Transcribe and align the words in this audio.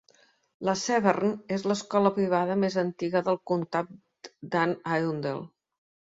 La 0.69 0.73
Severn 0.83 1.35
és 1.57 1.65
l'escola 1.71 2.11
privada 2.15 2.57
més 2.63 2.79
antiga 2.85 3.23
del 3.29 3.39
comtat 3.53 3.93
d'Anne 4.57 4.97
Arundel. 4.99 5.47